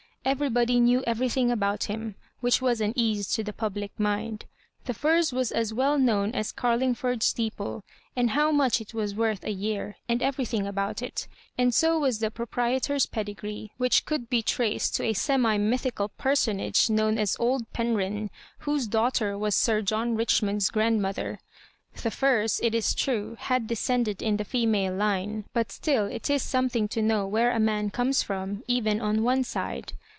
[0.23, 4.45] Everybody knew everything about him, which was an ease to the public mind.
[4.85, 7.83] The Firs was as well known as Carlingford steeple,
[8.15, 11.27] and how much it was worth a year, and everything about it;
[11.57, 16.87] and so was the proprietor's pedigree, which could be traced to a semi mythical personage
[16.87, 18.29] known as old Penrhyn,
[18.59, 21.39] whose daughter was Sir John Richmond's grandmother.
[21.95, 26.43] The Firs, it is true, had descended in the female line, but still it is
[26.43, 29.93] something to know where a man comes from, even on one side.